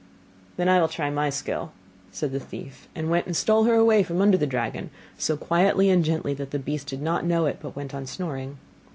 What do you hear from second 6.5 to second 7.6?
beast did not know it,